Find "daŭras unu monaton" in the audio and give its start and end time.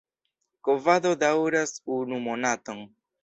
1.25-2.83